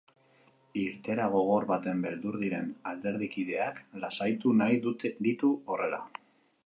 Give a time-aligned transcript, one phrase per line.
[0.83, 4.83] Irteera gogor baten beldur diren alderdikideak lasaitu nahi
[5.29, 6.01] ditu horrela.